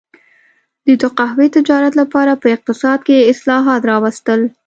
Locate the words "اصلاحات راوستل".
3.31-4.41